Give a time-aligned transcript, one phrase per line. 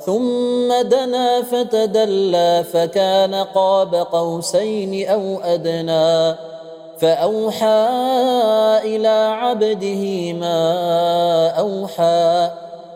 [0.00, 6.34] ثم دنا فتدلى فكان قاب قوسين أو أدنى
[6.98, 7.86] فأوحى
[8.84, 12.50] إلى عبده ما أوحى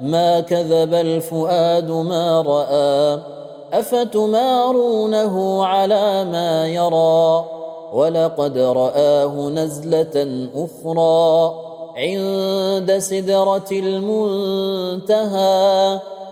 [0.00, 3.20] ما كذب الفؤاد ما رأى
[3.72, 7.44] أفتمارونه على ما يرى
[7.92, 11.54] ولقد رآه نزلة أخرى
[11.96, 15.36] عند سدرة المنتهى